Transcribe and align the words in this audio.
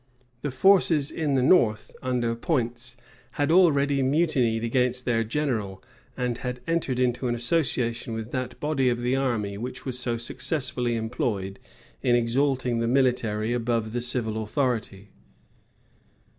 The 0.41 0.49
forces 0.49 1.11
in 1.11 1.35
the 1.35 1.43
north, 1.43 1.91
under 2.01 2.35
Pointz, 2.35 2.97
had 3.33 3.51
already 3.51 4.01
mutinied 4.01 4.63
against 4.63 5.05
their 5.05 5.23
general, 5.23 5.83
and 6.17 6.39
had 6.39 6.59
entered 6.65 6.99
into 6.99 7.27
an 7.27 7.35
association 7.35 8.13
with 8.15 8.31
that 8.31 8.59
body 8.59 8.89
of 8.89 9.01
the 9.01 9.15
army 9.15 9.59
which 9.59 9.85
was 9.85 9.99
so 9.99 10.17
successfully 10.17 10.95
employed 10.95 11.59
in 12.01 12.15
exalting 12.15 12.79
the 12.79 12.87
military 12.87 13.53
above 13.53 13.93
the 13.93 14.01
civil 14.01 14.41
authority. 14.41 15.11